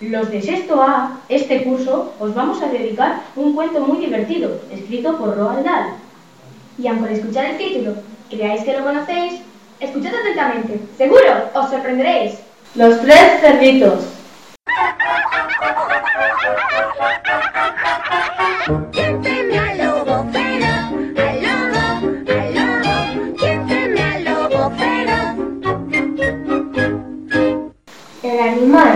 [0.00, 5.16] Los de sexto A, este curso, os vamos a dedicar un cuento muy divertido, escrito
[5.18, 5.94] por Roald Dahl.
[6.78, 7.94] Y aunque al escuchar el título
[8.30, 9.40] creáis que lo conocéis,
[9.80, 10.78] escuchad atentamente.
[10.96, 12.38] Seguro, os sorprenderéis.
[12.76, 14.04] Los tres cerditos.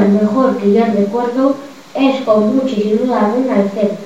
[0.03, 1.57] animal mejor que yo recuerdo
[1.95, 3.97] es con mucha y sin duda alguna el cerdo.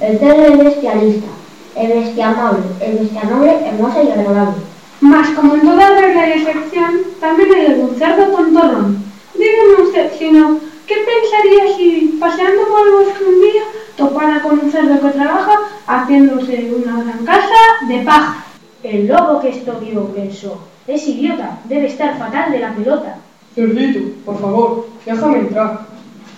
[0.00, 1.26] El cerdo es bestialista,
[1.74, 4.62] el bestia amable, el bestia noble, hermosa y agradable.
[5.00, 9.04] Mas como en toda regla y excepción, también hay algún cerdo tontorrón.
[9.34, 13.62] Dígame usted, si no, ¿qué pensaría si, paseando por el bosque un día,
[13.96, 18.44] topara con un cerdo que trabaja haciéndose una gran casa de paja?
[18.82, 23.18] El lobo que esto vio pensó, es idiota, debe estar fatal de la pelota.
[23.56, 25.80] Cerdito, por favor, déjame entrar.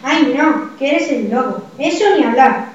[0.05, 1.63] Ay, no, que eres el lobo.
[1.77, 2.67] Eso ni hablar.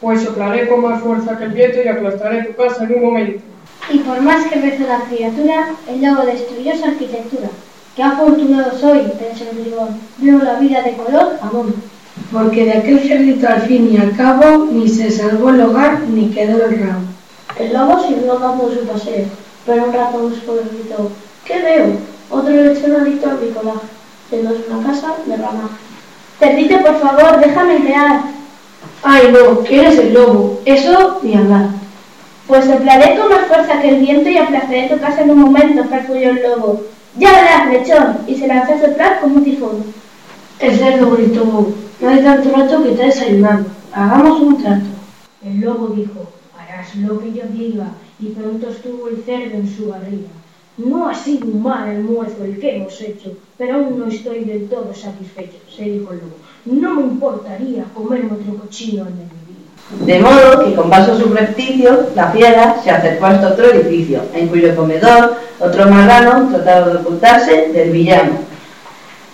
[0.00, 3.40] Pues soplaré con más fuerza que el viento y aplastaré tu casa en un momento.
[3.88, 7.48] Y por más que rezó la criatura, el lobo destruyó su arquitectura.
[7.94, 9.90] Qué afortunado soy, pensó el bribón.
[10.18, 11.66] Veo la vida de color amor.
[12.32, 16.30] porque de aquel cerdito al fin y al cabo ni se salvó el hogar ni
[16.30, 17.02] quedó el rabo.
[17.60, 19.26] El lobo siguió dando su paseo,
[19.64, 21.10] pero un rato después gritó,
[21.44, 21.86] ¿qué veo?
[22.30, 22.52] Otro
[23.14, 23.86] lechón adicto al bricolaje,
[24.30, 25.74] yéndose a una casa de ramaje.
[26.38, 28.22] Cerdito, por favor, déjame entrar.
[29.02, 30.60] Ay, no, que eres el lobo.
[30.64, 31.68] Eso ni hablar.
[32.46, 35.84] Pues soplaré con más fuerza que el viento y aplastaré tu casa en un momento,
[35.84, 36.82] farfulló el lobo.
[37.16, 39.84] Ya verás, lechón, y se lanzó a soplar como un tifón.
[40.58, 43.70] El cerdo gritó, no hay tanto rato que está desayunando.
[43.92, 44.86] Hagamos un trato.
[45.44, 47.86] El lobo dijo, harás lo que yo diga,
[48.18, 50.28] y pronto estuvo el cerdo en su barriga.
[50.76, 54.68] No ha sido un mal almuerzo el que hemos hecho, pero aún no estoy del
[54.68, 56.36] todo satisfecho, se dijo el lobo.
[56.64, 60.06] No me importaría comerme otro cochino en el día.
[60.06, 64.74] De modo que con paso subrepticio, la fiera se acercó hasta otro edificio, en cuyo
[64.74, 68.32] comedor otro marrano trataba de ocultarse del villano.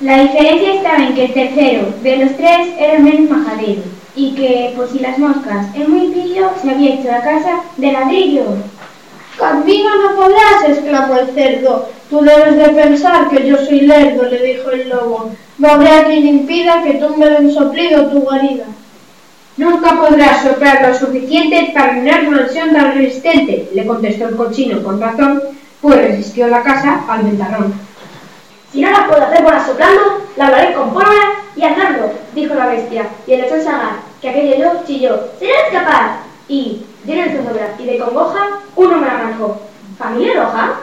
[0.00, 3.82] La diferencia estaba en que el tercero de los tres era el menos majadero
[4.16, 7.92] y que, por si las moscas, el muy pillo se había hecho la casa de
[7.92, 8.44] ladrillo.
[9.40, 11.88] Conmigo no podrás, exclamó el cerdo.
[12.10, 15.30] Tú debes de pensar que yo soy lerdo, le dijo el lobo.
[15.56, 18.66] No habrá quien impida que tumbe de un soplido tu guarida.
[19.56, 25.00] Nunca podrás soplar lo suficiente para una mansión tan resistente, le contestó el cochino con
[25.00, 25.42] razón,
[25.80, 27.72] pues resistió la casa al ventarrón.
[28.72, 32.66] Si no la puedo hacer buena soplando, la hablaré con pólvora y andando, dijo la
[32.66, 33.08] bestia.
[33.26, 36.18] Y el lechón Sagar, que aquello yo, chilló, ¡serás capaz!
[36.46, 39.10] Y, lleno de zozobra y de congoja, un hombre.
[40.00, 40.80] ¿Familia roja?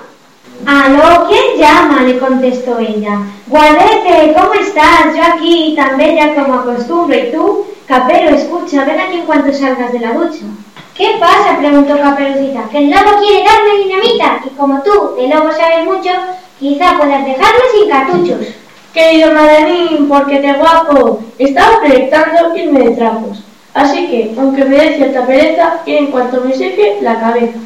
[0.68, 1.28] ¿Aló?
[1.28, 2.04] ¿Quién llama?
[2.04, 3.22] le contestó ella.
[3.48, 5.16] Guardete, ¿cómo estás?
[5.16, 7.18] Yo aquí, tan bella como acostumbro.
[7.18, 7.66] ¿Y tú?
[7.88, 10.46] Capero, escucha, ven aquí en cuanto salgas de la ducha.
[10.94, 11.58] ¿Qué pasa?
[11.58, 12.70] preguntó Caperucita.
[12.70, 16.12] Que el lobo quiere darme dinamita y como tú de lobo sabes mucho,
[16.60, 18.54] quizá puedas dejarme sin cartuchos.
[18.94, 23.44] Querido Madanín, porque te guapo, estaba proyectando irme de trapos.
[23.74, 27.58] Así que, aunque me dé cierta pereza, en cuanto me seque la cabeza.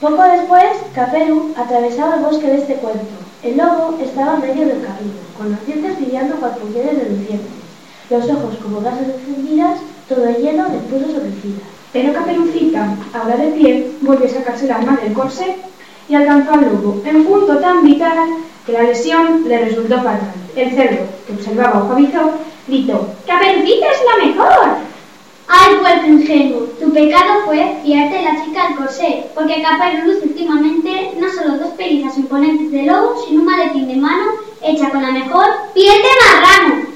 [0.00, 3.18] Poco después, Caperu atravesaba el bosque de este cuento.
[3.42, 7.50] El lobo estaba en medio del camino, con los dientes brillando puñales de lucientes,
[8.08, 11.66] los ojos como gasas encendidas, todo lleno de puros homicidas.
[11.92, 15.56] Pero Caperucita, ahora de pie, volvió a sacarse el arma del corsé
[16.08, 18.28] y alcanzó al lobo en punto tan vital
[18.66, 20.32] que la lesión le resultó fatal.
[20.54, 22.34] El cerdo, que observaba ojo avizor,
[22.68, 24.76] gritó, ¡Caperucita es la mejor!
[25.48, 31.12] Ay, puerco ingenuo, tu pecado fue fiarte la chica al corsé, porque Caperu luce últimamente
[31.20, 35.12] no solo dos pelizas imponentes de lobo, sino un maletín de mano hecha con la
[35.12, 36.87] mejor piel de marrano.